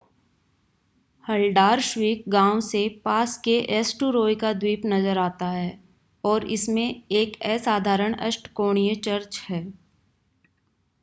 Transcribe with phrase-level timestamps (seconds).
[1.25, 5.69] Haldarsvik गांव से पास के एस्टूरॉय का द्वीप नज़र आता है
[6.23, 9.63] और इसमें एक असाधारण अष्टकोणीय चर्च है